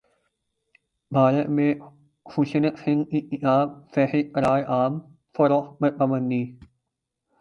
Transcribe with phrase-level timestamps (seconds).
[1.11, 1.73] بھارت میں
[2.25, 4.99] خشونت سنگھ کی کتاب فحش قرار عام
[5.35, 6.43] فروخت پر پابندی